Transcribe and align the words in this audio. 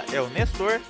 fala 0.00 0.14
é 0.14 0.20
o 0.20 0.30
Nestor. 0.30 0.80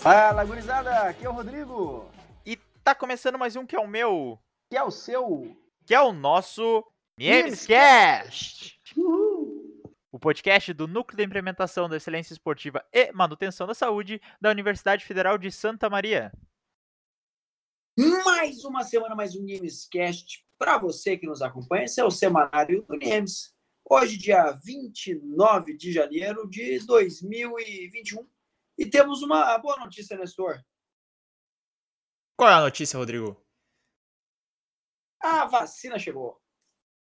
Fala, 0.00 0.44
gurizada, 0.44 1.02
aqui 1.02 1.24
é 1.24 1.28
o 1.28 1.32
Rodrigo. 1.32 2.08
E 2.46 2.56
tá 2.84 2.94
começando 2.94 3.38
mais 3.38 3.56
um 3.56 3.66
que 3.66 3.74
é 3.74 3.80
o 3.80 3.86
meu. 3.86 4.38
Que 4.70 4.76
é 4.76 4.82
o 4.82 4.90
seu. 4.90 5.56
Que 5.84 5.94
é 5.94 6.00
o 6.00 6.12
nosso 6.12 6.84
Memescast. 7.18 8.78
O 10.12 10.18
podcast 10.18 10.72
do 10.72 10.86
Núcleo 10.86 11.16
de 11.16 11.24
Implementação 11.24 11.88
da 11.88 11.96
Excelência 11.96 12.32
Esportiva 12.32 12.84
e 12.92 13.12
Manutenção 13.12 13.66
da 13.66 13.74
Saúde 13.74 14.20
da 14.40 14.50
Universidade 14.50 15.04
Federal 15.04 15.36
de 15.36 15.50
Santa 15.50 15.90
Maria. 15.90 16.32
Mais 18.24 18.64
uma 18.64 18.84
semana, 18.84 19.14
mais 19.14 19.34
um 19.34 19.44
Gamescast 19.44 20.44
para 20.58 20.78
você 20.78 21.16
que 21.16 21.26
nos 21.26 21.42
acompanha. 21.42 21.84
Esse 21.84 22.00
é 22.00 22.04
o 22.04 22.10
semanário 22.10 22.84
do 22.88 22.98
Games. 22.98 23.52
Hoje, 23.88 24.16
dia 24.16 24.52
29 24.52 25.76
de 25.76 25.92
janeiro 25.92 26.48
de 26.48 26.78
2021. 26.86 28.26
E 28.80 28.86
temos 28.88 29.20
uma 29.20 29.58
boa 29.58 29.76
notícia, 29.76 30.16
Nestor. 30.16 30.58
Qual 32.34 32.48
é 32.48 32.54
a 32.54 32.62
notícia, 32.62 32.98
Rodrigo? 32.98 33.38
A 35.22 35.44
vacina 35.44 35.98
chegou. 35.98 36.40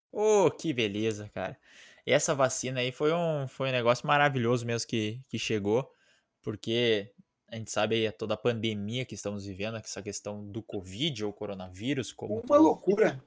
Oh, 0.09 0.49
que 0.49 0.71
beleza, 0.71 1.29
cara. 1.33 1.59
Essa 2.05 2.33
vacina 2.33 2.79
aí 2.79 2.93
foi 2.93 3.11
um, 3.11 3.45
foi 3.45 3.67
um 3.67 3.73
negócio 3.73 4.07
maravilhoso 4.07 4.65
mesmo 4.65 4.87
que, 4.87 5.21
que 5.27 5.37
chegou, 5.37 5.93
porque 6.41 7.13
a 7.49 7.57
gente 7.57 7.69
sabe 7.69 7.95
aí 7.95 8.09
toda 8.09 8.35
a 8.35 8.37
pandemia 8.37 9.03
que 9.03 9.15
estamos 9.15 9.45
vivendo, 9.45 9.75
essa 9.75 10.01
questão 10.01 10.49
do 10.49 10.63
Covid 10.63 11.25
ou 11.25 11.33
coronavírus, 11.33 12.13
como 12.13 12.35
uma 12.35 12.41
tu, 12.41 12.53
loucura. 12.53 13.21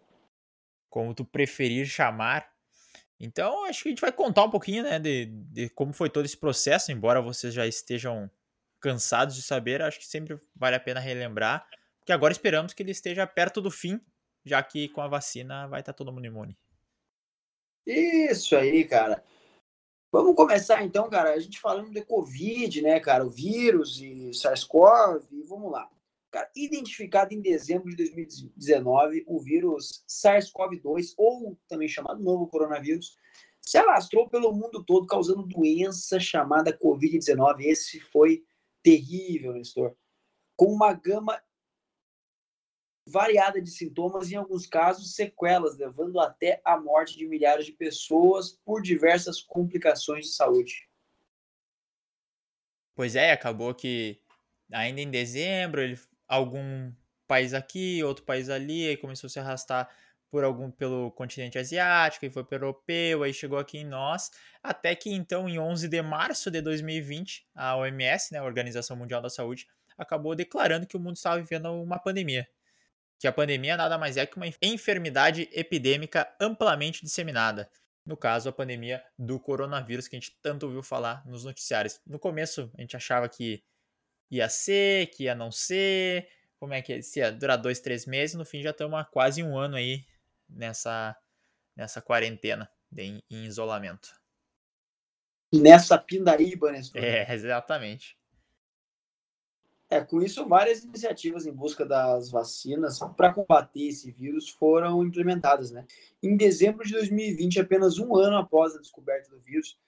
Como 0.88 1.14
tu 1.14 1.22
preferir 1.22 1.84
chamar. 1.84 2.50
Então, 3.20 3.66
acho 3.66 3.82
que 3.82 3.88
a 3.90 3.92
gente 3.92 4.00
vai 4.00 4.12
contar 4.12 4.44
um 4.44 4.50
pouquinho, 4.50 4.84
né, 4.84 4.98
de, 4.98 5.27
de 5.27 5.68
como 5.68 5.92
foi 5.92 6.08
todo 6.08 6.24
esse 6.24 6.36
processo, 6.38 6.90
embora 6.90 7.20
vocês 7.20 7.52
já 7.52 7.66
estejam 7.66 8.30
cansados 8.80 9.34
de 9.34 9.42
saber, 9.42 9.82
acho 9.82 9.98
que 9.98 10.06
sempre 10.06 10.38
vale 10.54 10.76
a 10.76 10.80
pena 10.80 11.00
relembrar, 11.00 11.66
porque 11.98 12.12
agora 12.12 12.32
esperamos 12.32 12.72
que 12.72 12.82
ele 12.82 12.92
esteja 12.92 13.26
perto 13.26 13.60
do 13.60 13.70
fim, 13.70 14.00
já 14.44 14.62
que 14.62 14.88
com 14.88 15.00
a 15.00 15.08
vacina 15.08 15.66
vai 15.66 15.80
estar 15.80 15.92
todo 15.92 16.12
mundo 16.12 16.26
imune. 16.26 16.56
Isso 17.86 18.56
aí, 18.56 18.84
cara. 18.84 19.22
Vamos 20.10 20.34
começar 20.34 20.82
então, 20.82 21.08
cara, 21.10 21.34
a 21.34 21.38
gente 21.38 21.60
falando 21.60 21.90
de 21.90 22.02
Covid, 22.02 22.80
né, 22.80 22.98
cara, 22.98 23.26
o 23.26 23.30
vírus 23.30 24.00
e 24.00 24.32
SARS-CoV, 24.32 25.26
vamos 25.46 25.70
lá. 25.70 25.88
Cara, 26.30 26.50
identificado 26.56 27.34
em 27.34 27.40
dezembro 27.40 27.90
de 27.90 27.96
2019, 27.96 29.24
o 29.26 29.38
vírus 29.38 30.02
SARS-CoV-2, 30.08 31.12
ou 31.16 31.58
também 31.68 31.88
chamado 31.88 32.22
novo 32.22 32.46
coronavírus, 32.46 33.18
se 33.60 33.76
alastrou 33.76 34.28
pelo 34.30 34.50
mundo 34.52 34.82
todo, 34.82 35.06
causando 35.06 35.42
doença 35.42 36.18
chamada 36.18 36.76
Covid-19. 36.76 37.60
Esse 37.60 38.00
foi 38.00 38.42
terrível, 38.82 39.52
Nestor. 39.52 39.96
Com 40.56 40.72
uma 40.72 40.92
gama 40.92 41.42
variada 43.06 43.60
de 43.60 43.70
sintomas, 43.70 44.30
em 44.30 44.36
alguns 44.36 44.66
casos, 44.66 45.14
sequelas, 45.14 45.78
levando 45.78 46.20
até 46.20 46.60
a 46.64 46.78
morte 46.78 47.16
de 47.16 47.26
milhares 47.26 47.64
de 47.64 47.72
pessoas 47.72 48.52
por 48.64 48.82
diversas 48.82 49.40
complicações 49.40 50.26
de 50.26 50.32
saúde. 50.32 50.88
Pois 52.94 53.16
é, 53.16 53.32
acabou 53.32 53.74
que 53.74 54.20
ainda 54.70 55.00
em 55.00 55.10
dezembro, 55.10 55.80
ele, 55.80 55.98
algum 56.26 56.92
país 57.26 57.54
aqui, 57.54 58.02
outro 58.02 58.24
país 58.24 58.48
ali, 58.50 58.88
aí 58.88 58.96
começou 58.96 59.28
a 59.28 59.30
se 59.30 59.38
arrastar 59.38 59.88
por 60.30 60.44
algum 60.44 60.70
pelo 60.70 61.10
continente 61.12 61.58
asiático, 61.58 62.26
e 62.26 62.30
foi 62.30 62.44
para 62.44 62.56
o 62.56 62.56
europeu, 62.56 63.22
aí 63.22 63.32
chegou 63.32 63.58
aqui 63.58 63.78
em 63.78 63.84
nós, 63.84 64.30
até 64.62 64.94
que 64.94 65.10
então 65.10 65.48
em 65.48 65.58
11 65.58 65.88
de 65.88 66.02
março 66.02 66.50
de 66.50 66.60
2020, 66.60 67.46
a 67.54 67.76
OMS, 67.76 68.32
né, 68.32 68.38
a 68.38 68.44
Organização 68.44 68.96
Mundial 68.96 69.22
da 69.22 69.30
Saúde, 69.30 69.67
acabou 69.96 70.34
declarando 70.34 70.86
que 70.86 70.96
o 70.96 71.00
mundo 71.00 71.17
estava 71.17 71.40
vivendo 71.40 71.72
uma 71.72 71.98
pandemia. 71.98 72.46
Que 73.18 73.27
a 73.27 73.33
pandemia 73.33 73.77
nada 73.77 73.98
mais 73.98 74.17
é 74.17 74.27
que 74.27 74.36
uma 74.36 74.46
enfermidade 74.62 75.48
epidêmica 75.52 76.33
amplamente 76.40 77.05
disseminada. 77.05 77.68
No 78.06 78.17
caso, 78.17 78.48
a 78.48 78.52
pandemia 78.52 79.02
do 79.18 79.40
coronavírus, 79.40 80.06
que 80.06 80.17
a 80.17 80.20
gente 80.20 80.38
tanto 80.40 80.67
ouviu 80.67 80.83
falar 80.83 81.27
nos 81.27 81.44
noticiários. 81.44 82.00
No 82.06 82.18
começo, 82.18 82.70
a 82.78 82.80
gente 82.80 82.96
achava 82.96 83.28
que 83.28 83.62
ia 84.30 84.48
ser, 84.48 85.08
que 85.08 85.24
ia 85.24 85.34
não 85.34 85.50
ser, 85.50 86.28
como 86.58 86.74
é 86.74 86.83
que 86.83 86.92
é? 86.94 87.02
se 87.02 87.20
ia 87.20 87.33
durar 87.33 87.56
dois, 87.56 87.80
três 87.80 88.06
meses, 88.06 88.34
no 88.34 88.44
fim 88.44 88.62
já 88.62 88.70
estamos 88.70 88.98
há 88.98 89.05
quase 89.05 89.42
um 89.42 89.56
ano 89.56 89.77
aí 89.77 90.05
nessa, 90.48 91.17
nessa 91.77 92.01
quarentena, 92.01 92.70
em, 92.97 93.23
em 93.31 93.45
isolamento. 93.45 94.09
Nessa 95.53 95.98
pindaíba, 95.98 96.73
né? 96.73 96.81
É, 96.95 97.31
exatamente. 97.35 98.19
É, 99.91 100.05
com 100.05 100.20
isso, 100.20 100.47
várias 100.47 100.85
iniciativas 100.85 101.47
em 101.47 101.53
busca 101.53 101.85
das 101.85 102.31
vacinas 102.31 102.98
para 103.17 103.33
combater 103.33 103.89
esse 103.89 104.11
vírus 104.11 104.51
foram 104.51 105.03
implementadas, 105.03 105.70
né? 105.70 105.86
Em 106.23 106.36
dezembro 106.36 106.86
de 106.86 106.92
2020, 106.92 107.59
apenas 107.59 107.98
um 107.98 108.15
ano 108.15 108.36
após 108.36 108.77
a 108.77 108.80
descoberta 108.80 109.30
do 109.30 109.41
vírus, 109.41 109.79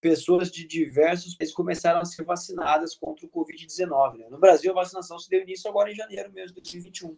pessoas 0.00 0.50
de 0.50 0.66
diversos 0.66 1.34
países 1.34 1.54
começaram 1.54 2.00
a 2.00 2.04
ser 2.04 2.24
vacinadas 2.24 2.94
contra 2.94 3.26
o 3.26 3.28
Covid-19. 3.28 4.18
Né? 4.18 4.28
No 4.30 4.38
Brasil, 4.38 4.70
a 4.70 4.74
vacinação 4.74 5.18
se 5.18 5.28
deu 5.28 5.42
início 5.42 5.68
agora 5.68 5.90
em 5.90 5.94
janeiro 5.94 6.32
mesmo 6.32 6.54
de 6.54 6.62
2021. 6.62 7.16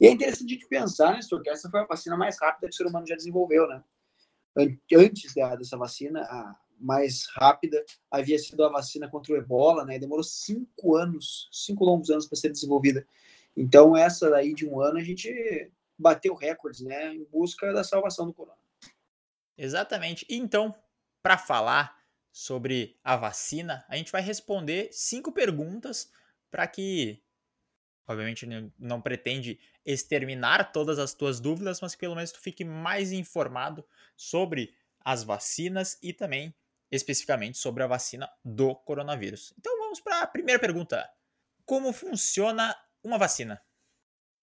E 0.00 0.06
é 0.06 0.10
interessante 0.10 0.56
de 0.56 0.66
pensar, 0.66 1.12
né, 1.12 1.20
que 1.42 1.50
essa 1.50 1.70
foi 1.70 1.80
a 1.80 1.86
vacina 1.86 2.16
mais 2.16 2.38
rápida 2.40 2.68
que 2.68 2.74
o 2.74 2.76
ser 2.76 2.86
humano 2.86 3.06
já 3.06 3.14
desenvolveu, 3.14 3.66
né? 3.68 3.82
Antes 4.92 5.34
dessa 5.34 5.76
vacina, 5.76 6.22
a 6.22 6.56
mais 6.78 7.26
rápida 7.34 7.84
havia 8.10 8.38
sido 8.38 8.64
a 8.64 8.68
vacina 8.68 9.08
contra 9.08 9.32
o 9.32 9.36
ebola, 9.36 9.84
né? 9.84 9.98
Demorou 9.98 10.24
cinco 10.24 10.96
anos, 10.96 11.48
cinco 11.52 11.84
longos 11.84 12.10
anos 12.10 12.26
para 12.26 12.36
ser 12.36 12.50
desenvolvida. 12.50 13.06
Então, 13.56 13.96
essa 13.96 14.28
daí 14.30 14.52
de 14.52 14.66
um 14.66 14.80
ano, 14.80 14.98
a 14.98 15.02
gente 15.02 15.70
bateu 15.98 16.34
recordes, 16.34 16.80
né? 16.80 17.14
Em 17.14 17.24
busca 17.24 17.72
da 17.72 17.84
salvação 17.84 18.26
do 18.26 18.34
corona. 18.34 18.58
Exatamente. 19.56 20.26
Então, 20.28 20.74
para 21.22 21.38
falar 21.38 21.98
sobre 22.32 22.98
a 23.02 23.16
vacina, 23.16 23.84
a 23.88 23.96
gente 23.96 24.10
vai 24.10 24.20
responder 24.20 24.88
cinco 24.92 25.32
perguntas 25.32 26.10
para 26.50 26.66
que 26.66 27.23
Obviamente 28.06 28.46
não 28.78 29.00
pretende 29.00 29.58
exterminar 29.84 30.72
todas 30.72 30.98
as 30.98 31.14
tuas 31.14 31.40
dúvidas, 31.40 31.80
mas 31.80 31.94
pelo 31.94 32.14
menos 32.14 32.32
tu 32.32 32.40
fique 32.40 32.64
mais 32.64 33.12
informado 33.12 33.84
sobre 34.16 34.74
as 35.00 35.24
vacinas 35.24 35.98
e 36.02 36.12
também 36.12 36.54
especificamente 36.90 37.58
sobre 37.58 37.82
a 37.82 37.86
vacina 37.86 38.30
do 38.44 38.74
coronavírus. 38.74 39.54
Então 39.58 39.76
vamos 39.78 40.00
para 40.00 40.22
a 40.22 40.26
primeira 40.26 40.60
pergunta. 40.60 41.08
Como 41.64 41.92
funciona 41.92 42.76
uma 43.02 43.18
vacina? 43.18 43.60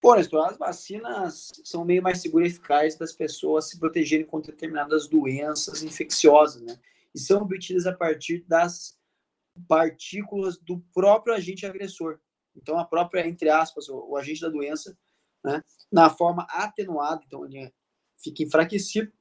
Bom, 0.01 0.15
Nestor, 0.15 0.47
as 0.47 0.57
vacinas 0.57 1.51
são 1.63 1.85
meio 1.85 2.01
mais 2.01 2.19
seguras 2.19 2.49
e 2.49 2.51
eficazes 2.51 2.97
das 2.97 3.13
pessoas 3.13 3.69
se 3.69 3.79
protegerem 3.79 4.25
contra 4.25 4.51
determinadas 4.51 5.07
doenças 5.07 5.83
infecciosas, 5.83 6.63
né? 6.63 6.79
E 7.13 7.19
são 7.19 7.43
obtidas 7.43 7.85
a 7.85 7.93
partir 7.93 8.43
das 8.47 8.99
partículas 9.67 10.57
do 10.57 10.79
próprio 10.93 11.35
agente 11.35 11.65
agressor. 11.65 12.19
Então, 12.55 12.77
a 12.77 12.85
própria, 12.85 13.27
entre 13.27 13.49
aspas, 13.49 13.87
o, 13.89 14.11
o 14.11 14.17
agente 14.17 14.41
da 14.41 14.49
doença, 14.49 14.97
né, 15.43 15.63
na 15.91 16.09
forma 16.09 16.45
atenuada, 16.49 17.23
então 17.25 17.45
ele 17.45 17.73
fica 18.21 18.43
enfraquecido, 18.43 19.11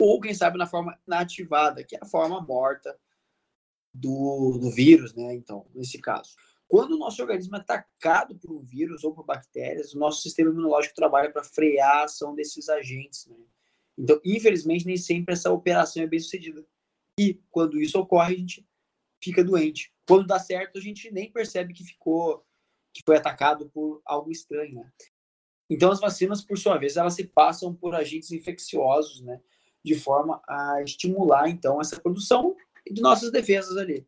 ou 0.00 0.20
quem 0.20 0.34
sabe 0.34 0.58
na 0.58 0.66
forma 0.66 0.98
inativada, 1.06 1.84
que 1.84 1.96
é 1.96 2.00
a 2.02 2.06
forma 2.06 2.40
morta 2.40 2.98
do, 3.92 4.58
do 4.60 4.70
vírus, 4.70 5.14
né? 5.14 5.34
Então, 5.34 5.66
nesse 5.72 6.00
caso. 6.00 6.34
Quando 6.66 6.92
o 6.92 6.98
nosso 6.98 7.22
organismo 7.22 7.56
é 7.56 7.60
atacado 7.60 8.36
por 8.36 8.50
um 8.50 8.60
vírus 8.60 9.04
ou 9.04 9.14
por 9.14 9.24
bactérias, 9.24 9.94
o 9.94 9.98
nosso 9.98 10.22
sistema 10.22 10.50
imunológico 10.50 10.94
trabalha 10.94 11.30
para 11.30 11.44
frear 11.44 11.98
a 11.98 12.04
ação 12.04 12.34
desses 12.34 12.68
agentes. 12.68 13.26
Né? 13.26 13.36
Então, 13.96 14.20
infelizmente, 14.24 14.84
nem 14.84 14.96
sempre 14.96 15.34
essa 15.34 15.52
operação 15.52 16.02
é 16.02 16.06
bem 16.06 16.18
sucedida. 16.18 16.66
E 17.18 17.40
quando 17.50 17.80
isso 17.80 17.98
ocorre, 17.98 18.34
a 18.34 18.38
gente 18.38 18.66
fica 19.24 19.42
doente. 19.42 19.92
Quando 20.06 20.26
dá 20.26 20.38
certo, 20.38 20.78
a 20.78 20.80
gente 20.80 21.10
nem 21.10 21.32
percebe 21.32 21.72
que 21.72 21.82
ficou, 21.82 22.44
que 22.92 23.02
foi 23.04 23.16
atacado 23.16 23.70
por 23.70 24.02
algo 24.04 24.30
estranho, 24.30 24.74
né? 24.74 24.92
Então, 25.68 25.90
as 25.90 25.98
vacinas, 25.98 26.44
por 26.44 26.58
sua 26.58 26.76
vez, 26.76 26.96
elas 26.96 27.14
se 27.14 27.24
passam 27.24 27.74
por 27.74 27.94
agentes 27.94 28.30
infecciosos, 28.30 29.22
né? 29.22 29.40
De 29.82 29.94
forma 29.94 30.42
a 30.46 30.82
estimular, 30.82 31.48
então, 31.48 31.80
essa 31.80 31.98
produção 32.00 32.54
de 32.90 33.00
nossas 33.00 33.32
defesas 33.32 33.76
ali. 33.76 34.06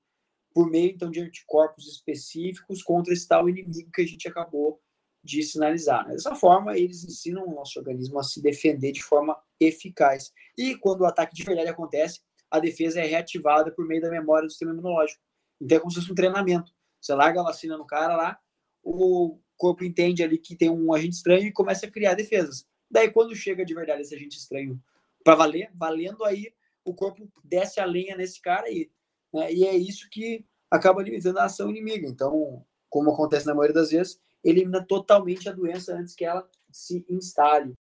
Por 0.52 0.70
meio, 0.70 0.90
então, 0.90 1.10
de 1.10 1.20
anticorpos 1.20 1.88
específicos 1.88 2.82
contra 2.82 3.12
esse 3.12 3.26
tal 3.26 3.48
inimigo 3.48 3.90
que 3.90 4.02
a 4.02 4.06
gente 4.06 4.28
acabou 4.28 4.80
de 5.24 5.42
sinalizar. 5.42 6.06
Né? 6.06 6.12
Dessa 6.14 6.34
forma, 6.34 6.78
eles 6.78 7.04
ensinam 7.04 7.46
o 7.46 7.54
nosso 7.54 7.78
organismo 7.78 8.18
a 8.18 8.22
se 8.22 8.40
defender 8.40 8.92
de 8.92 9.02
forma 9.02 9.36
eficaz. 9.58 10.32
E 10.56 10.76
quando 10.76 11.00
o 11.00 11.06
ataque 11.06 11.34
de 11.34 11.42
verdade 11.42 11.68
acontece, 11.68 12.20
a 12.50 12.58
defesa 12.58 13.00
é 13.00 13.06
reativada 13.06 13.70
por 13.70 13.86
meio 13.86 14.00
da 14.00 14.10
memória 14.10 14.46
do 14.46 14.50
sistema 14.50 14.72
imunológico. 14.72 15.20
Então 15.60 15.76
é 15.76 15.80
como 15.80 15.90
se 15.90 16.00
fosse 16.00 16.12
um 16.12 16.14
treinamento. 16.14 16.72
Você 17.00 17.14
larga 17.14 17.40
a 17.40 17.44
vacina 17.44 17.76
no 17.76 17.86
cara 17.86 18.16
lá, 18.16 18.38
o 18.82 19.38
corpo 19.56 19.84
entende 19.84 20.22
ali 20.22 20.38
que 20.38 20.56
tem 20.56 20.70
um 20.70 20.92
agente 20.92 21.16
estranho 21.16 21.46
e 21.46 21.52
começa 21.52 21.86
a 21.86 21.90
criar 21.90 22.14
defesas. 22.14 22.66
Daí 22.90 23.10
quando 23.10 23.34
chega 23.34 23.64
de 23.64 23.74
verdade 23.74 24.02
esse 24.02 24.14
agente 24.14 24.38
estranho 24.38 24.80
para 25.24 25.34
valer, 25.34 25.70
valendo 25.74 26.24
aí, 26.24 26.52
o 26.84 26.94
corpo 26.94 27.28
desce 27.42 27.80
a 27.80 27.84
lenha 27.84 28.16
nesse 28.16 28.40
cara 28.40 28.66
aí. 28.66 28.90
Né? 29.32 29.52
E 29.52 29.64
é 29.64 29.74
isso 29.74 30.08
que 30.10 30.44
acaba 30.70 31.02
limitando 31.02 31.38
a 31.38 31.44
ação 31.44 31.70
inimiga. 31.70 32.08
Então, 32.08 32.64
como 32.88 33.10
acontece 33.10 33.46
na 33.46 33.54
maioria 33.54 33.74
das 33.74 33.90
vezes, 33.90 34.20
elimina 34.44 34.84
totalmente 34.84 35.48
a 35.48 35.52
doença 35.52 35.94
antes 35.94 36.14
que 36.14 36.24
ela 36.24 36.48
se 36.70 37.04
instale. 37.08 37.74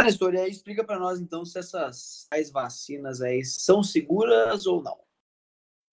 Tá, 0.00 0.04
Nestor, 0.04 0.34
aí 0.34 0.50
explica 0.50 0.82
para 0.82 0.98
nós 0.98 1.20
então 1.20 1.44
se 1.44 1.58
essas 1.58 2.26
vacinas 2.50 3.20
aí 3.20 3.44
são 3.44 3.82
seguras 3.82 4.64
ou 4.64 4.82
não. 4.82 4.98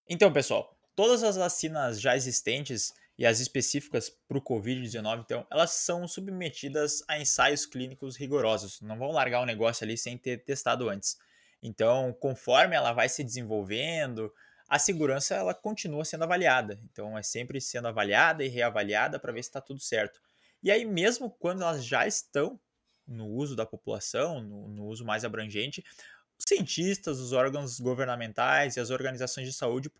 Então, 0.08 0.32
pessoal, 0.32 0.74
todas 0.96 1.22
as 1.22 1.36
vacinas 1.36 2.00
já 2.00 2.16
existentes 2.16 2.94
e 3.18 3.26
as 3.26 3.38
específicas 3.38 4.08
para 4.08 4.38
o 4.38 4.40
Covid-19, 4.40 5.20
então, 5.20 5.46
elas 5.50 5.72
são 5.72 6.08
submetidas 6.08 7.04
a 7.06 7.20
ensaios 7.20 7.66
clínicos 7.66 8.16
rigorosos. 8.16 8.80
Não 8.80 8.98
vão 8.98 9.10
largar 9.10 9.42
o 9.42 9.46
negócio 9.46 9.84
ali 9.84 9.98
sem 9.98 10.16
ter 10.16 10.42
testado 10.42 10.88
antes. 10.88 11.18
Então, 11.62 12.10
conforme 12.18 12.74
ela 12.74 12.94
vai 12.94 13.10
se 13.10 13.22
desenvolvendo, 13.22 14.32
a 14.66 14.78
segurança 14.78 15.34
ela 15.34 15.52
continua 15.52 16.06
sendo 16.06 16.24
avaliada. 16.24 16.80
Então, 16.90 17.18
é 17.18 17.22
sempre 17.22 17.60
sendo 17.60 17.88
avaliada 17.88 18.42
e 18.42 18.48
reavaliada 18.48 19.18
para 19.18 19.32
ver 19.32 19.42
se 19.42 19.50
está 19.50 19.60
tudo 19.60 19.80
certo. 19.80 20.18
E 20.62 20.70
aí, 20.70 20.86
mesmo 20.86 21.28
quando 21.28 21.60
elas 21.60 21.84
já 21.84 22.06
estão 22.06 22.58
no 23.08 23.26
uso 23.26 23.56
da 23.56 23.66
população, 23.66 24.40
no, 24.40 24.68
no 24.68 24.86
uso 24.86 25.04
mais 25.04 25.24
abrangente, 25.24 25.82
os 26.38 26.44
cientistas, 26.46 27.18
os 27.18 27.32
órgãos 27.32 27.80
governamentais 27.80 28.76
e 28.76 28.80
as 28.80 28.90
organizações 28.90 29.46
de 29.46 29.52
saúde 29.52 29.90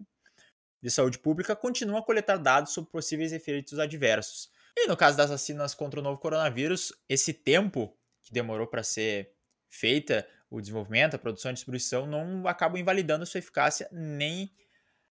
de 0.81 0.91
saúde 0.93 1.19
pública 1.19 1.57
continuam 1.57 1.99
a 1.99 2.05
coletar 2.05 2.37
dados 2.37 2.73
sobre 2.73 2.93
possíveis 2.93 3.33
efeitos 3.33 3.81
adversos. 3.81 4.49
E 4.77 4.87
no 4.87 4.97
caso 4.97 5.17
das 5.17 5.29
vacinas 5.29 5.75
contra 5.75 5.99
o 5.99 6.03
novo 6.03 6.21
coronavírus, 6.21 6.93
esse 7.09 7.33
tempo 7.33 7.99
que 8.23 8.33
demorou 8.33 8.65
para 8.65 8.85
ser 8.85 9.35
feita 9.69 10.25
o 10.49 10.61
desenvolvimento, 10.61 11.15
a 11.15 11.19
produção 11.19 11.51
e 11.51 11.53
a 11.53 11.55
distribuição 11.55 12.07
não 12.07 12.47
acabam 12.47 12.81
invalidando 12.81 13.25
a 13.25 13.27
sua 13.27 13.39
eficácia 13.39 13.89
nem 13.91 14.55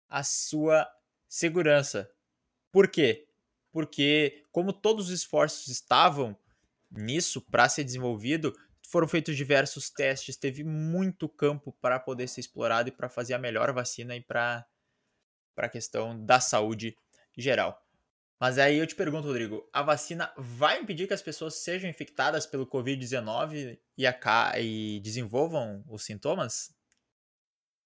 a 0.07 0.23
sua 0.23 0.87
segurança. 1.27 2.09
Por 2.71 2.87
quê? 2.87 3.27
Porque 3.71 4.45
como 4.51 4.71
todos 4.71 5.07
os 5.07 5.11
esforços 5.11 5.67
estavam 5.67 6.37
nisso 6.91 7.41
para 7.41 7.69
ser 7.69 7.83
desenvolvido, 7.83 8.53
foram 8.89 9.07
feitos 9.07 9.35
diversos 9.35 9.89
testes, 9.89 10.37
teve 10.37 10.63
muito 10.63 11.27
campo 11.27 11.71
para 11.81 11.99
poder 11.99 12.27
ser 12.27 12.41
explorado 12.41 12.89
e 12.89 12.91
para 12.91 13.09
fazer 13.09 13.33
a 13.33 13.39
melhor 13.39 13.73
vacina 13.73 14.15
e 14.15 14.21
para 14.21 14.65
a 15.57 15.69
questão 15.69 16.23
da 16.23 16.39
saúde 16.39 16.95
geral. 17.37 17.81
Mas 18.39 18.57
aí 18.57 18.77
eu 18.77 18.85
te 18.85 18.95
pergunto, 18.95 19.27
Rodrigo, 19.27 19.67
a 19.71 19.81
vacina 19.81 20.31
vai 20.37 20.81
impedir 20.81 21.07
que 21.07 21.13
as 21.13 21.21
pessoas 21.21 21.55
sejam 21.55 21.89
infectadas 21.89 22.45
pelo 22.45 22.67
Covid-19 22.67 23.79
e, 23.97 24.59
e 24.61 24.99
desenvolvam 24.99 25.83
os 25.89 26.03
sintomas? 26.03 26.75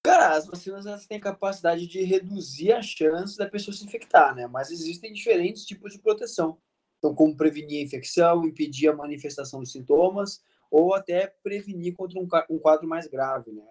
Cara, 0.03 0.35
as 0.35 0.47
vacinas 0.47 0.85
elas 0.85 1.05
têm 1.05 1.19
capacidade 1.19 1.85
de 1.85 2.01
reduzir 2.03 2.71
a 2.71 2.81
chance 2.81 3.37
da 3.37 3.47
pessoa 3.47 3.75
se 3.75 3.85
infectar, 3.85 4.33
né? 4.33 4.47
Mas 4.47 4.71
existem 4.71 5.13
diferentes 5.13 5.65
tipos 5.65 5.93
de 5.93 5.99
proteção. 5.99 6.59
Então, 6.99 7.15
como 7.15 7.35
prevenir 7.35 7.81
a 7.81 7.85
infecção, 7.85 8.45
impedir 8.45 8.89
a 8.89 8.95
manifestação 8.95 9.59
dos 9.59 9.71
sintomas, 9.71 10.43
ou 10.69 10.93
até 10.93 11.27
prevenir 11.41 11.95
contra 11.95 12.19
um 12.19 12.59
quadro 12.59 12.87
mais 12.87 13.07
grave, 13.07 13.51
né? 13.51 13.63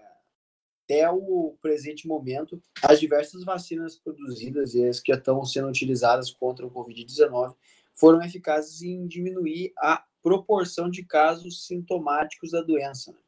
até 0.88 1.08
o 1.10 1.54
presente 1.60 2.08
momento, 2.08 2.60
as 2.82 2.98
diversas 2.98 3.44
vacinas 3.44 3.96
produzidas 3.96 4.74
e 4.74 4.86
as 4.88 5.00
que 5.00 5.12
estão 5.12 5.44
sendo 5.44 5.68
utilizadas 5.68 6.30
contra 6.30 6.66
o 6.66 6.70
Covid-19 6.70 7.54
foram 7.94 8.22
eficazes 8.22 8.80
em 8.80 9.06
diminuir 9.06 9.70
a 9.76 10.02
proporção 10.22 10.88
de 10.88 11.04
casos 11.04 11.66
sintomáticos 11.66 12.52
da 12.52 12.62
doença. 12.62 13.12
Né? 13.12 13.18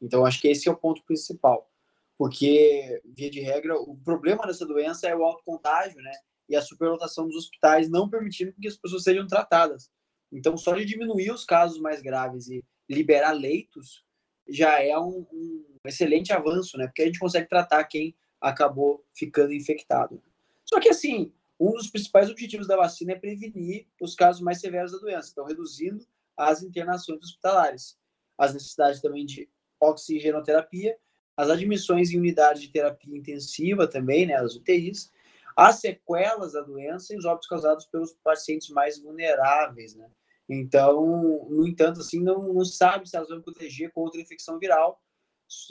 Então, 0.00 0.24
acho 0.24 0.40
que 0.40 0.46
esse 0.46 0.68
é 0.68 0.72
o 0.72 0.76
ponto 0.76 1.02
principal, 1.02 1.68
porque, 2.16 3.02
via 3.04 3.30
de 3.30 3.40
regra, 3.40 3.76
o 3.76 3.96
problema 3.96 4.46
dessa 4.46 4.64
doença 4.64 5.08
é 5.08 5.16
o 5.16 5.24
alto 5.24 5.42
contágio, 5.44 6.00
né? 6.00 6.12
E 6.48 6.56
a 6.56 6.62
superlotação 6.62 7.26
dos 7.26 7.36
hospitais 7.36 7.90
não 7.90 8.08
permitindo 8.08 8.52
que 8.52 8.68
as 8.68 8.76
pessoas 8.76 9.02
sejam 9.02 9.26
tratadas. 9.26 9.90
Então, 10.32 10.56
só 10.56 10.74
de 10.74 10.84
diminuir 10.84 11.30
os 11.30 11.44
casos 11.44 11.78
mais 11.78 12.00
graves 12.00 12.48
e 12.48 12.64
liberar 12.88 13.32
leitos 13.32 14.04
já 14.48 14.82
é 14.82 14.98
um, 14.98 15.26
um 15.32 15.64
excelente 15.84 16.32
avanço, 16.32 16.78
né? 16.78 16.86
Porque 16.86 17.02
a 17.02 17.06
gente 17.06 17.18
consegue 17.18 17.48
tratar 17.48 17.84
quem 17.84 18.14
acabou 18.40 19.04
ficando 19.14 19.52
infectado. 19.52 20.22
Só 20.64 20.80
que, 20.80 20.88
assim, 20.88 21.32
um 21.58 21.72
dos 21.72 21.90
principais 21.90 22.30
objetivos 22.30 22.66
da 22.66 22.76
vacina 22.76 23.12
é 23.12 23.16
prevenir 23.16 23.86
os 24.00 24.14
casos 24.14 24.40
mais 24.40 24.60
severos 24.60 24.92
da 24.92 24.98
doença, 24.98 25.30
então 25.32 25.44
reduzindo 25.44 26.06
as 26.36 26.62
internações 26.62 27.20
hospitalares, 27.20 27.98
as 28.38 28.54
necessidades 28.54 29.00
também 29.00 29.26
de 29.26 29.48
oxigenoterapia, 29.80 30.96
as 31.36 31.50
admissões 31.50 32.10
em 32.10 32.18
unidades 32.18 32.62
de 32.62 32.68
terapia 32.68 33.16
intensiva 33.16 33.88
também, 33.88 34.26
né, 34.26 34.34
as 34.34 34.54
UTIs, 34.54 35.10
as 35.58 35.80
sequelas 35.80 36.52
da 36.52 36.60
doença 36.60 37.12
e 37.12 37.18
os 37.18 37.24
óbitos 37.24 37.48
causados 37.48 37.84
pelos 37.86 38.12
pacientes 38.22 38.68
mais 38.68 38.96
vulneráveis, 39.02 39.92
né? 39.96 40.08
Então, 40.48 41.48
no 41.50 41.66
entanto, 41.66 41.98
assim, 41.98 42.22
não, 42.22 42.54
não 42.54 42.64
sabe 42.64 43.08
se 43.08 43.16
elas 43.16 43.28
vão 43.28 43.42
proteger 43.42 43.90
contra 43.92 44.20
a 44.20 44.22
infecção 44.22 44.56
viral 44.56 45.02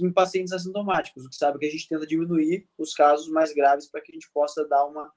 em 0.01 0.11
pacientes 0.11 0.51
assintomáticos. 0.51 1.25
O 1.25 1.29
que 1.29 1.37
sabe 1.37 1.57
que 1.57 1.65
a 1.65 1.71
gente 1.71 1.87
tenta 1.87 2.05
diminuir 2.05 2.67
os 2.77 2.93
casos 2.93 3.29
mais 3.29 3.53
graves 3.53 3.87
para 3.87 4.01
que 4.01 4.11
a 4.11 4.13
gente 4.13 4.29
possa 4.33 4.67
dar 4.67 4.85
uma 4.85 5.09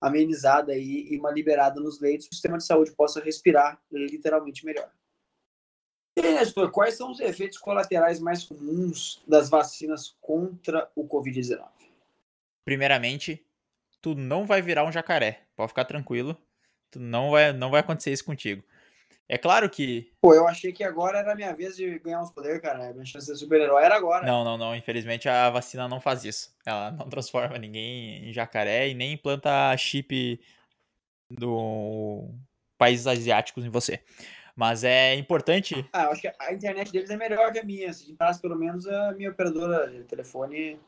amenizada 0.00 0.72
aí 0.72 1.08
e 1.10 1.18
uma 1.18 1.30
liberada 1.30 1.78
nos 1.78 2.00
leitos, 2.00 2.28
o 2.28 2.34
sistema 2.34 2.56
de 2.56 2.64
saúde 2.64 2.96
possa 2.96 3.20
respirar 3.20 3.78
literalmente 3.92 4.64
melhor. 4.64 4.90
E 6.16 6.22
Nestor, 6.22 6.70
quais 6.70 6.94
são 6.94 7.10
os 7.10 7.20
efeitos 7.20 7.58
colaterais 7.58 8.20
mais 8.20 8.42
comuns 8.42 9.22
das 9.28 9.50
vacinas 9.50 10.16
contra 10.18 10.90
o 10.96 11.06
Covid-19? 11.06 11.68
Primeiramente, 12.64 13.45
tu 14.00 14.14
não 14.14 14.46
vai 14.46 14.62
virar 14.62 14.84
um 14.84 14.92
jacaré. 14.92 15.42
Pode 15.56 15.68
ficar 15.68 15.84
tranquilo. 15.84 16.36
Tu 16.90 17.00
não 17.00 17.30
vai, 17.30 17.52
não 17.52 17.70
vai 17.70 17.80
acontecer 17.80 18.12
isso 18.12 18.24
contigo. 18.24 18.62
É 19.28 19.36
claro 19.36 19.68
que. 19.68 20.12
Pô, 20.20 20.34
eu 20.34 20.46
achei 20.46 20.72
que 20.72 20.84
agora 20.84 21.18
era 21.18 21.32
a 21.32 21.34
minha 21.34 21.52
vez 21.52 21.76
de 21.76 21.98
ganhar 21.98 22.22
uns 22.22 22.30
poderes, 22.30 22.60
cara. 22.60 22.92
Minha 22.92 23.04
chance 23.04 23.26
de 23.26 23.32
ser 23.32 23.36
super-herói 23.36 23.82
era 23.82 23.96
agora. 23.96 24.24
Não, 24.24 24.44
não, 24.44 24.56
não. 24.56 24.74
Infelizmente 24.76 25.28
a 25.28 25.50
vacina 25.50 25.88
não 25.88 26.00
faz 26.00 26.24
isso. 26.24 26.54
Ela 26.64 26.92
não 26.92 27.08
transforma 27.10 27.58
ninguém 27.58 28.28
em 28.28 28.32
jacaré 28.32 28.88
e 28.88 28.94
nem 28.94 29.14
implanta 29.14 29.76
chip 29.76 30.40
do 31.28 32.30
países 32.78 33.06
asiáticos 33.06 33.64
em 33.64 33.70
você. 33.70 34.00
Mas 34.54 34.84
é 34.84 35.14
importante. 35.16 35.86
Ah, 35.92 36.04
eu 36.04 36.12
acho 36.12 36.22
que 36.22 36.32
a 36.38 36.52
internet 36.52 36.92
deles 36.92 37.10
é 37.10 37.16
melhor 37.16 37.52
que 37.52 37.58
a 37.58 37.64
minha. 37.64 37.92
Se 37.92 38.10
entrasse 38.10 38.40
pelo 38.40 38.56
menos 38.56 38.86
a 38.86 39.12
minha 39.12 39.30
operadora 39.30 39.90
de 39.90 40.04
telefone 40.04 40.78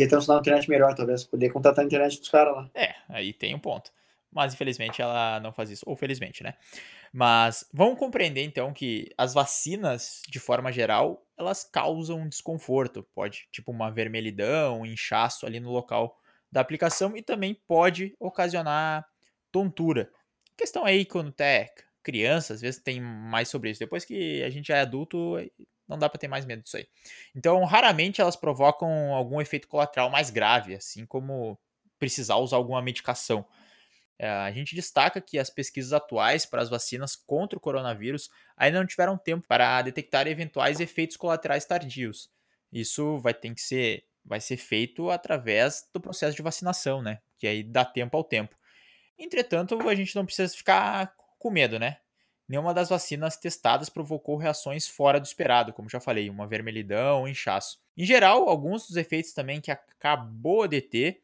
ia 0.00 0.08
ter 0.08 0.16
um 0.16 0.20
sinal 0.20 0.40
de 0.40 0.48
internet 0.48 0.68
melhor, 0.68 0.94
talvez. 0.94 1.24
Poder 1.24 1.50
contatar 1.50 1.82
a 1.82 1.86
internet 1.86 2.18
dos 2.18 2.28
caras 2.28 2.54
lá. 2.54 2.70
É, 2.74 2.94
aí 3.08 3.32
tem 3.32 3.54
um 3.54 3.58
ponto. 3.58 3.90
Mas 4.30 4.52
infelizmente 4.52 5.00
ela 5.00 5.38
não 5.40 5.52
faz 5.52 5.70
isso. 5.70 5.84
Ou 5.86 5.94
felizmente, 5.96 6.42
né? 6.42 6.54
Mas 7.12 7.68
vamos 7.72 7.98
compreender 7.98 8.42
então 8.42 8.72
que 8.72 9.08
as 9.16 9.32
vacinas, 9.32 10.20
de 10.28 10.40
forma 10.40 10.72
geral, 10.72 11.24
elas 11.38 11.62
causam 11.62 12.28
desconforto. 12.28 13.06
Pode, 13.14 13.46
tipo, 13.52 13.70
uma 13.70 13.90
vermelhidão, 13.90 14.80
um 14.80 14.86
inchaço 14.86 15.46
ali 15.46 15.60
no 15.60 15.70
local 15.70 16.18
da 16.50 16.60
aplicação 16.60 17.16
e 17.16 17.22
também 17.22 17.54
pode 17.66 18.14
ocasionar 18.18 19.06
tontura. 19.52 20.10
A 20.52 20.56
questão 20.56 20.84
aí 20.84 21.04
quando 21.04 21.32
é 21.40 21.68
criança, 22.02 22.52
às 22.54 22.60
vezes 22.60 22.82
tem 22.82 23.00
mais 23.00 23.48
sobre 23.48 23.70
isso. 23.70 23.80
Depois 23.80 24.04
que 24.04 24.42
a 24.42 24.50
gente 24.50 24.70
é 24.72 24.80
adulto, 24.80 25.36
não 25.88 25.98
dá 25.98 26.08
para 26.08 26.18
ter 26.18 26.28
mais 26.28 26.44
medo 26.44 26.62
disso 26.62 26.76
aí. 26.76 26.86
Então, 27.34 27.62
raramente 27.64 28.20
elas 28.20 28.36
provocam 28.36 29.14
algum 29.14 29.40
efeito 29.40 29.68
colateral 29.68 30.10
mais 30.10 30.30
grave, 30.30 30.74
assim 30.74 31.06
como 31.06 31.58
precisar 31.98 32.36
usar 32.36 32.56
alguma 32.56 32.82
medicação. 32.82 33.46
É, 34.18 34.28
a 34.28 34.50
gente 34.52 34.74
destaca 34.74 35.20
que 35.20 35.38
as 35.38 35.50
pesquisas 35.50 35.92
atuais 35.92 36.46
para 36.46 36.62
as 36.62 36.68
vacinas 36.68 37.16
contra 37.16 37.58
o 37.58 37.60
coronavírus 37.60 38.30
ainda 38.56 38.78
não 38.78 38.86
tiveram 38.86 39.18
tempo 39.18 39.46
para 39.46 39.82
detectar 39.82 40.26
eventuais 40.28 40.80
efeitos 40.80 41.16
colaterais 41.16 41.64
tardios. 41.64 42.30
Isso 42.72 43.18
vai 43.18 43.34
ter 43.34 43.52
que 43.54 43.60
ser, 43.60 44.04
vai 44.24 44.40
ser 44.40 44.56
feito 44.56 45.10
através 45.10 45.88
do 45.92 46.00
processo 46.00 46.36
de 46.36 46.42
vacinação, 46.42 47.02
né? 47.02 47.20
Que 47.38 47.46
aí 47.46 47.62
dá 47.62 47.84
tempo 47.84 48.16
ao 48.16 48.24
tempo. 48.24 48.56
Entretanto, 49.18 49.76
a 49.88 49.94
gente 49.94 50.14
não 50.14 50.24
precisa 50.24 50.56
ficar 50.56 51.14
com 51.38 51.50
medo, 51.50 51.78
né? 51.78 51.98
Nenhuma 52.48 52.74
das 52.74 52.90
vacinas 52.90 53.36
testadas 53.36 53.88
provocou 53.88 54.36
reações 54.36 54.86
fora 54.86 55.18
do 55.18 55.24
esperado, 55.24 55.72
como 55.72 55.88
já 55.88 55.98
falei, 55.98 56.28
uma 56.28 56.46
vermelhidão, 56.46 57.22
um 57.22 57.28
inchaço. 57.28 57.78
Em 57.96 58.04
geral, 58.04 58.48
alguns 58.48 58.86
dos 58.86 58.96
efeitos 58.96 59.32
também 59.32 59.60
que 59.60 59.70
acabou 59.70 60.68
de 60.68 60.80
ter 60.80 61.22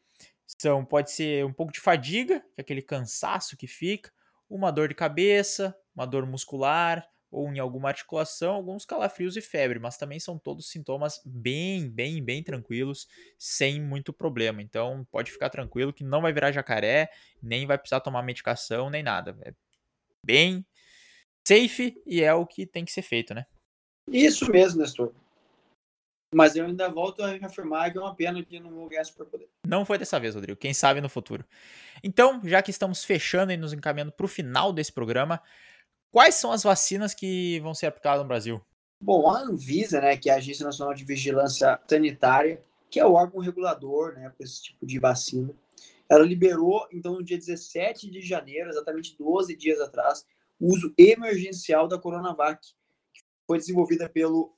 são, 0.59 0.83
pode 0.83 1.11
ser 1.11 1.45
um 1.45 1.53
pouco 1.53 1.71
de 1.71 1.79
fadiga, 1.79 2.39
que 2.39 2.59
é 2.59 2.61
aquele 2.61 2.81
cansaço 2.81 3.55
que 3.55 3.67
fica, 3.67 4.11
uma 4.49 4.71
dor 4.71 4.87
de 4.89 4.95
cabeça, 4.95 5.75
uma 5.95 6.05
dor 6.05 6.25
muscular 6.25 7.07
ou 7.31 7.47
em 7.53 7.59
alguma 7.59 7.87
articulação, 7.87 8.55
alguns 8.55 8.83
calafrios 8.83 9.37
e 9.37 9.41
febre, 9.41 9.79
mas 9.79 9.97
também 9.97 10.19
são 10.19 10.37
todos 10.37 10.69
sintomas 10.69 11.21
bem, 11.25 11.89
bem, 11.89 12.21
bem 12.21 12.43
tranquilos, 12.43 13.07
sem 13.39 13.81
muito 13.81 14.11
problema. 14.11 14.61
Então 14.61 15.07
pode 15.09 15.31
ficar 15.31 15.49
tranquilo 15.49 15.93
que 15.93 16.03
não 16.03 16.21
vai 16.21 16.33
virar 16.33 16.51
jacaré, 16.51 17.09
nem 17.41 17.65
vai 17.65 17.77
precisar 17.77 18.01
tomar 18.01 18.21
medicação, 18.21 18.89
nem 18.89 19.01
nada. 19.01 19.37
É 19.45 19.53
bem 20.25 20.65
safe 21.47 22.01
e 22.05 22.21
é 22.21 22.33
o 22.33 22.45
que 22.45 22.65
tem 22.65 22.85
que 22.85 22.91
ser 22.91 23.01
feito, 23.01 23.33
né? 23.33 23.45
Isso 24.11 24.51
mesmo, 24.51 24.81
Nestor. 24.81 25.13
Mas 26.33 26.55
eu 26.55 26.65
ainda 26.65 26.89
volto 26.89 27.21
a 27.21 27.27
reafirmar 27.27 27.91
que 27.91 27.97
é 27.97 28.01
uma 28.01 28.15
pena 28.15 28.41
que 28.43 28.59
não 28.59 28.71
vou 28.71 28.87
ganhar 28.87 29.03
superpoder. 29.03 29.49
Não 29.67 29.85
foi 29.85 29.97
dessa 29.97 30.19
vez, 30.19 30.33
Rodrigo. 30.33 30.57
Quem 30.57 30.73
sabe 30.73 31.01
no 31.01 31.09
futuro. 31.09 31.45
Então, 32.01 32.41
já 32.45 32.61
que 32.61 32.71
estamos 32.71 33.03
fechando 33.03 33.51
e 33.51 33.57
nos 33.57 33.73
encaminhando 33.73 34.13
para 34.13 34.25
o 34.25 34.29
final 34.29 34.71
desse 34.71 34.93
programa, 34.93 35.41
quais 36.09 36.35
são 36.35 36.51
as 36.51 36.63
vacinas 36.63 37.13
que 37.13 37.59
vão 37.59 37.73
ser 37.73 37.87
aplicadas 37.87 38.21
no 38.21 38.27
Brasil? 38.27 38.61
Bom, 39.01 39.29
a 39.29 39.41
Anvisa, 39.41 39.99
né, 39.99 40.15
que 40.15 40.29
é 40.29 40.33
a 40.33 40.37
Agência 40.37 40.65
Nacional 40.65 40.93
de 40.93 41.03
Vigilância 41.03 41.79
Sanitária, 41.87 42.63
que 42.89 42.99
é 42.99 43.05
o 43.05 43.13
órgão 43.13 43.41
regulador 43.41 44.13
né, 44.13 44.29
para 44.29 44.45
esse 44.45 44.63
tipo 44.63 44.85
de 44.85 44.99
vacina, 44.99 45.53
ela 46.07 46.23
liberou, 46.25 46.87
então, 46.91 47.13
no 47.13 47.23
dia 47.23 47.37
17 47.37 48.09
de 48.11 48.21
janeiro, 48.21 48.69
exatamente 48.69 49.15
12 49.17 49.55
dias 49.55 49.79
atrás, 49.79 50.25
o 50.61 50.71
uso 50.71 50.93
emergencial 50.95 51.87
da 51.87 51.97
Coronavac, 51.97 52.61
que 53.11 53.21
foi 53.47 53.57
desenvolvida 53.57 54.07
pelo 54.07 54.55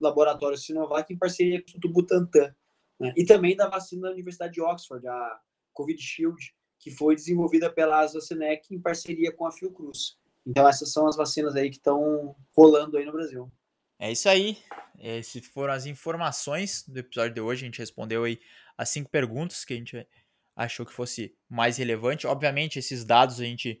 laboratório 0.00 0.56
Sinovac 0.56 1.12
em 1.12 1.18
parceria 1.18 1.60
com 1.60 1.88
o 1.88 1.92
Butantan, 1.92 2.54
né? 3.00 3.12
e 3.16 3.24
também 3.24 3.56
da 3.56 3.68
vacina 3.68 4.02
da 4.02 4.12
Universidade 4.12 4.54
de 4.54 4.60
Oxford, 4.60 5.06
a 5.08 5.40
Covid 5.72 6.00
Shield, 6.00 6.54
que 6.78 6.92
foi 6.92 7.16
desenvolvida 7.16 7.68
pela 7.68 8.00
AstraZeneca 8.00 8.66
em 8.70 8.80
parceria 8.80 9.32
com 9.32 9.44
a 9.44 9.50
Fiocruz. 9.50 10.16
Então 10.46 10.68
essas 10.68 10.92
são 10.92 11.08
as 11.08 11.16
vacinas 11.16 11.56
aí 11.56 11.68
que 11.68 11.76
estão 11.76 12.36
rolando 12.56 12.96
aí 12.96 13.04
no 13.04 13.12
Brasil. 13.12 13.50
É 13.98 14.12
isso 14.12 14.28
aí. 14.28 14.58
Essas 14.98 15.46
foram 15.46 15.72
as 15.72 15.86
informações 15.86 16.84
do 16.86 16.98
episódio 16.98 17.34
de 17.34 17.40
hoje. 17.40 17.64
A 17.64 17.66
gente 17.66 17.78
respondeu 17.78 18.24
aí 18.24 18.38
as 18.76 18.90
cinco 18.90 19.10
perguntas 19.10 19.64
que 19.64 19.72
a 19.72 19.76
gente 19.76 20.06
achou 20.54 20.86
que 20.86 20.92
fosse 20.92 21.34
mais 21.48 21.78
relevante. 21.78 22.26
Obviamente, 22.26 22.78
esses 22.78 23.04
dados 23.04 23.40
a 23.40 23.44
gente 23.44 23.80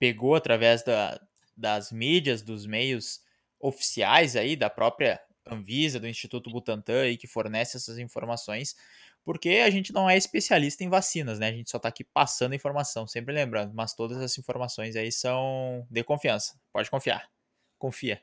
pegou 0.00 0.34
através 0.34 0.82
da, 0.82 1.20
das 1.54 1.92
mídias, 1.92 2.40
dos 2.40 2.66
meios 2.66 3.20
oficiais 3.60 4.34
aí, 4.34 4.56
da 4.56 4.70
própria 4.70 5.20
Anvisa, 5.46 6.00
do 6.00 6.08
Instituto 6.08 6.50
Butantan 6.50 7.02
aí, 7.02 7.18
que 7.18 7.26
fornece 7.26 7.76
essas 7.76 7.98
informações, 7.98 8.74
porque 9.22 9.50
a 9.64 9.68
gente 9.68 9.92
não 9.92 10.08
é 10.08 10.16
especialista 10.16 10.82
em 10.82 10.88
vacinas, 10.88 11.38
né? 11.38 11.48
A 11.48 11.52
gente 11.52 11.70
só 11.70 11.76
está 11.76 11.90
aqui 11.90 12.02
passando 12.02 12.54
informação, 12.54 13.06
sempre 13.06 13.34
lembrando, 13.34 13.74
mas 13.74 13.94
todas 13.94 14.16
essas 14.16 14.38
informações 14.38 14.96
aí 14.96 15.12
são 15.12 15.86
de 15.90 16.02
confiança. 16.02 16.58
Pode 16.72 16.90
confiar. 16.90 17.30
Confia. 17.78 18.22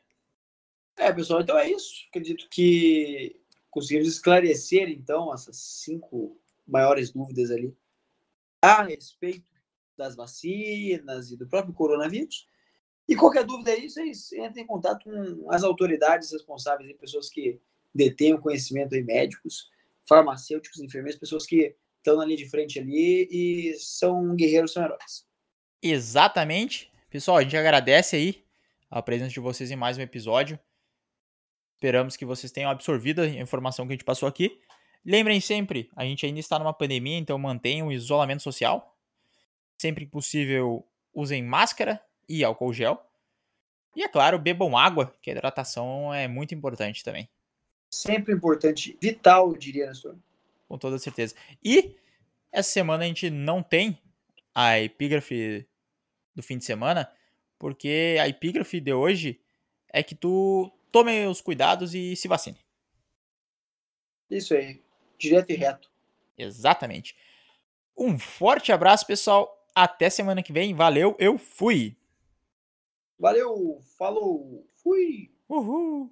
É, 0.97 1.13
pessoal, 1.13 1.41
então 1.41 1.59
é 1.59 1.69
isso. 1.69 2.07
Acredito 2.09 2.47
que 2.49 3.39
conseguimos 3.69 4.07
esclarecer, 4.07 4.89
então, 4.89 5.31
essas 5.31 5.57
cinco 5.57 6.39
maiores 6.67 7.11
dúvidas 7.11 7.51
ali 7.51 7.77
a 8.63 8.81
respeito 8.81 9.56
das 9.97 10.15
vacinas 10.15 11.31
e 11.31 11.37
do 11.37 11.47
próprio 11.47 11.73
coronavírus. 11.73 12.47
E 13.07 13.15
qualquer 13.15 13.45
dúvida 13.45 13.71
aí, 13.71 13.89
vocês 13.89 14.31
entrem 14.33 14.63
em 14.63 14.67
contato 14.67 15.03
com 15.03 15.51
as 15.51 15.63
autoridades 15.63 16.31
responsáveis, 16.31 16.95
pessoas 16.97 17.29
que 17.29 17.59
detêm 17.93 18.39
conhecimento 18.39 18.93
aí, 18.93 19.03
médicos, 19.03 19.69
farmacêuticos, 20.07 20.79
enfermeiros, 20.79 21.19
pessoas 21.19 21.45
que 21.45 21.75
estão 21.97 22.17
na 22.17 22.25
linha 22.25 22.37
de 22.37 22.49
frente 22.49 22.79
ali 22.79 23.27
e 23.31 23.75
são 23.79 24.35
guerreiros, 24.35 24.73
são 24.73 24.83
heróis. 24.83 25.25
Exatamente. 25.81 26.91
Pessoal, 27.09 27.37
a 27.37 27.43
gente 27.43 27.55
agradece 27.55 28.15
aí 28.15 28.43
a 28.89 29.01
presença 29.01 29.31
de 29.31 29.39
vocês 29.39 29.71
em 29.71 29.75
mais 29.75 29.97
um 29.97 30.01
episódio. 30.01 30.59
Esperamos 31.75 32.17
que 32.17 32.25
vocês 32.25 32.51
tenham 32.51 32.69
absorvido 32.69 33.21
a 33.21 33.27
informação 33.27 33.85
que 33.85 33.93
a 33.93 33.95
gente 33.95 34.05
passou 34.05 34.27
aqui. 34.27 34.59
Lembrem 35.05 35.39
sempre, 35.39 35.89
a 35.95 36.03
gente 36.03 36.25
ainda 36.25 36.39
está 36.39 36.59
numa 36.59 36.73
pandemia, 36.73 37.17
então 37.17 37.37
mantenham 37.37 37.87
o 37.87 37.91
isolamento 37.91 38.43
social. 38.43 38.96
Sempre 39.77 40.05
que 40.05 40.11
possível, 40.11 40.85
usem 41.13 41.43
máscara 41.43 42.01
e 42.27 42.43
álcool 42.43 42.73
gel. 42.73 43.03
E 43.95 44.03
é 44.03 44.07
claro, 44.07 44.37
bebam 44.37 44.77
água, 44.77 45.15
que 45.21 45.29
a 45.29 45.33
hidratação 45.33 46.13
é 46.13 46.27
muito 46.27 46.53
importante 46.53 47.03
também. 47.03 47.29
Sempre 47.89 48.33
importante, 48.33 48.97
vital, 49.01 49.49
eu 49.49 49.57
diria, 49.57 49.87
Nestor. 49.87 50.15
Com 50.67 50.77
toda 50.77 50.99
certeza. 50.99 51.33
E 51.63 51.95
essa 52.51 52.69
semana 52.69 53.03
a 53.03 53.07
gente 53.07 53.29
não 53.29 53.63
tem 53.63 53.97
a 54.53 54.79
epígrafe 54.79 55.65
do 56.35 56.43
fim 56.43 56.57
de 56.57 56.65
semana, 56.65 57.11
porque 57.57 58.17
a 58.21 58.27
epígrafe 58.27 58.79
de 58.79 58.93
hoje 58.93 59.39
é 59.89 60.03
que 60.03 60.13
tu 60.13 60.71
tome 60.91 61.25
os 61.25 61.41
cuidados 61.41 61.95
e 61.95 62.15
se 62.15 62.27
vacine. 62.27 62.59
Isso 64.29 64.53
aí, 64.53 64.81
direto 65.17 65.51
e 65.51 65.55
reto. 65.55 65.89
Exatamente. 66.37 67.15
Um 67.97 68.19
forte 68.19 68.71
abraço, 68.71 69.07
pessoal. 69.07 69.56
Até 69.79 70.09
semana 70.09 70.41
que 70.41 70.51
vem. 70.51 70.73
Valeu, 70.73 71.15
eu 71.19 71.37
fui. 71.37 71.95
Valeu, 73.19 73.79
falou, 73.95 74.67
fui. 74.73 75.31
Uhul. 75.47 76.11